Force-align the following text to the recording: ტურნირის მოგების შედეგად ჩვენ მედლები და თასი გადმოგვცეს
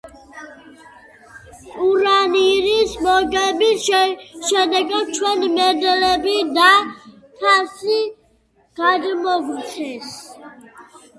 ტურნირის 1.73 2.93
მოგების 3.07 3.83
შედეგად 4.47 5.11
ჩვენ 5.17 5.45
მედლები 5.59 6.33
და 6.57 6.69
თასი 7.43 7.99
გადმოგვცეს 8.81 10.17